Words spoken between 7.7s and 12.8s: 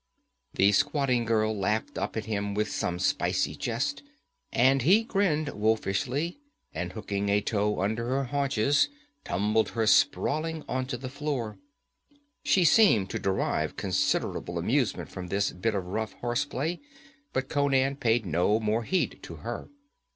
under her haunches, tumbled her sprawling onto the floor. She